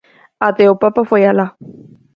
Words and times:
Até 0.49 0.65
o 0.73 0.79
Papa 0.83 1.01
foi 1.09 1.23
alá. 1.25 1.47